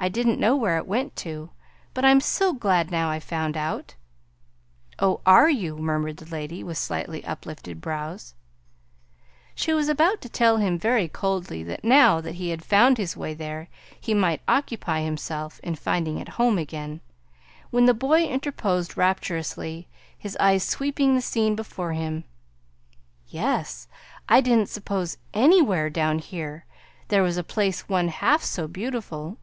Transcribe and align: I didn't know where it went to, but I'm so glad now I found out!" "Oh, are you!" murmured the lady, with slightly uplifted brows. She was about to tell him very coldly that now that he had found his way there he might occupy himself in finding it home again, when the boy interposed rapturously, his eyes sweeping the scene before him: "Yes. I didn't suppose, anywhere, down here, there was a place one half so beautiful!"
I 0.00 0.08
didn't 0.08 0.38
know 0.38 0.54
where 0.54 0.76
it 0.76 0.86
went 0.86 1.16
to, 1.16 1.50
but 1.92 2.04
I'm 2.04 2.20
so 2.20 2.52
glad 2.52 2.88
now 2.88 3.10
I 3.10 3.18
found 3.18 3.56
out!" 3.56 3.96
"Oh, 5.00 5.20
are 5.26 5.50
you!" 5.50 5.76
murmured 5.76 6.18
the 6.18 6.30
lady, 6.32 6.62
with 6.62 6.78
slightly 6.78 7.24
uplifted 7.24 7.80
brows. 7.80 8.34
She 9.56 9.72
was 9.72 9.88
about 9.88 10.20
to 10.20 10.28
tell 10.28 10.58
him 10.58 10.78
very 10.78 11.08
coldly 11.08 11.64
that 11.64 11.82
now 11.82 12.20
that 12.20 12.36
he 12.36 12.50
had 12.50 12.62
found 12.64 12.96
his 12.96 13.16
way 13.16 13.34
there 13.34 13.68
he 14.00 14.14
might 14.14 14.40
occupy 14.46 15.00
himself 15.02 15.58
in 15.64 15.74
finding 15.74 16.18
it 16.18 16.28
home 16.38 16.58
again, 16.58 17.00
when 17.70 17.86
the 17.86 17.92
boy 17.92 18.22
interposed 18.24 18.96
rapturously, 18.96 19.88
his 20.16 20.36
eyes 20.38 20.62
sweeping 20.62 21.16
the 21.16 21.20
scene 21.20 21.56
before 21.56 21.92
him: 21.94 22.22
"Yes. 23.26 23.88
I 24.28 24.42
didn't 24.42 24.68
suppose, 24.68 25.16
anywhere, 25.34 25.90
down 25.90 26.20
here, 26.20 26.66
there 27.08 27.24
was 27.24 27.36
a 27.36 27.42
place 27.42 27.88
one 27.88 28.06
half 28.06 28.44
so 28.44 28.68
beautiful!" 28.68 29.38